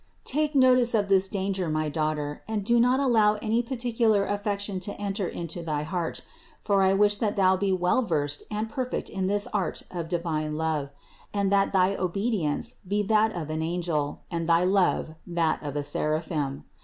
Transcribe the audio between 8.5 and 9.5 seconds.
perfect in 250 CITY OF GOD this